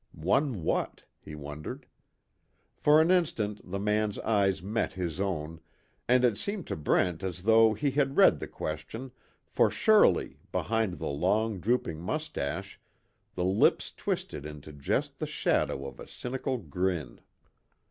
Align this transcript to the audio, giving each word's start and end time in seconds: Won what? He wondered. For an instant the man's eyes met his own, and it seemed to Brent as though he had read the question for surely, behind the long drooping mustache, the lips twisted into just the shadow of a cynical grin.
Won 0.15 0.63
what? 0.63 1.03
He 1.19 1.35
wondered. 1.35 1.85
For 2.75 2.99
an 3.01 3.11
instant 3.11 3.61
the 3.63 3.77
man's 3.77 4.17
eyes 4.17 4.63
met 4.63 4.93
his 4.93 5.19
own, 5.19 5.59
and 6.07 6.25
it 6.25 6.39
seemed 6.39 6.65
to 6.65 6.75
Brent 6.75 7.21
as 7.23 7.43
though 7.43 7.75
he 7.75 7.91
had 7.91 8.17
read 8.17 8.39
the 8.39 8.47
question 8.47 9.11
for 9.45 9.69
surely, 9.69 10.39
behind 10.51 10.93
the 10.97 11.05
long 11.05 11.59
drooping 11.59 11.99
mustache, 11.99 12.79
the 13.35 13.45
lips 13.45 13.91
twisted 13.91 14.43
into 14.43 14.73
just 14.73 15.19
the 15.19 15.27
shadow 15.27 15.85
of 15.85 15.99
a 15.99 16.07
cynical 16.07 16.57
grin. 16.57 17.21